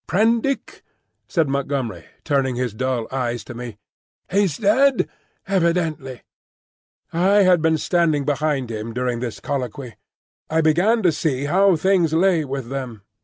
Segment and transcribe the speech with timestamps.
[0.07, 0.83] "Prendick,"
[1.27, 3.77] said Montgomery, turning his dull eyes to me.
[4.31, 5.07] "He's dead,
[5.47, 6.23] evidently."
[7.13, 9.97] I had been standing behind him during this colloquy.
[10.49, 13.03] I began to see how things lay with them.